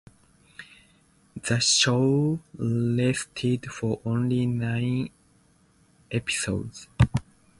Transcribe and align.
The 1.47 1.59
show 1.59 2.39
lasted 2.57 3.67
for 3.71 4.01
only 4.03 4.47
nine 4.47 5.11
episodes. 6.09 6.87